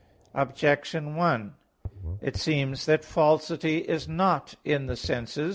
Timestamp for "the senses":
4.87-5.49